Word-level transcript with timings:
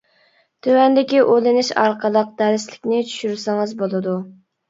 تۆۋەندىكى 0.67 1.19
ئۇلىنىش 1.33 1.69
ئارقىلىق 1.83 2.33
دەرسلىكنى 2.41 3.03
چۈشۈرسىڭىز 3.13 3.77
بولىدۇ. 3.83 4.17